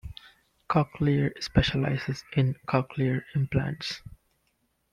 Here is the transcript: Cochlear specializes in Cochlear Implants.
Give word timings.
Cochlear 0.67 1.31
specializes 1.43 2.23
in 2.35 2.55
Cochlear 2.67 3.21
Implants. 3.35 4.01